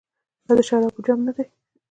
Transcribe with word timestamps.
دا 0.45 0.53
د 0.57 0.59
شرابو 0.67 1.03
جام 1.05 1.19
ندی. 1.27 1.45